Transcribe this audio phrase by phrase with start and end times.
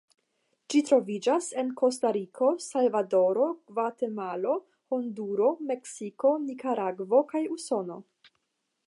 [0.73, 4.55] Ĝi troviĝas en Kostariko, Salvadoro, Gvatemalo,
[4.95, 8.01] Honduro, Meksiko, Nikaragvo kaj Usono.